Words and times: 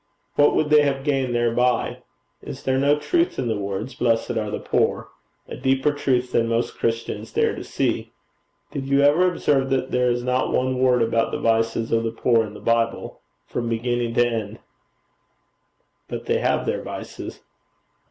What 0.35 0.55
would 0.55 0.67
be 0.67 0.77
gained 1.03 1.35
thereby? 1.35 2.01
Is 2.41 2.63
there 2.63 2.79
no 2.79 2.97
truth 2.97 3.37
in 3.37 3.47
the 3.47 3.59
words 3.59 3.93
"Blessed 3.93 4.31
are 4.31 4.49
the 4.49 4.59
poor"? 4.59 5.09
A 5.47 5.55
deeper 5.55 5.91
truth 5.91 6.31
than 6.31 6.47
most 6.47 6.75
Christians 6.79 7.31
dare 7.31 7.53
to 7.53 7.63
see. 7.63 8.11
Did 8.71 8.87
you 8.87 9.03
ever 9.03 9.27
observe 9.27 9.69
that 9.69 9.91
there 9.91 10.09
is 10.09 10.23
not 10.23 10.51
one 10.51 10.79
word 10.79 11.03
about 11.03 11.29
the 11.31 11.37
vices 11.39 11.91
of 11.91 12.01
the 12.03 12.09
poor 12.09 12.43
in 12.43 12.55
the 12.55 12.59
Bible 12.59 13.21
from 13.45 13.69
beginning 13.69 14.15
to 14.15 14.25
end?' 14.27 14.57
'But 16.07 16.25
they 16.25 16.39
have 16.39 16.65
their 16.65 16.81
vices.' 16.81 17.41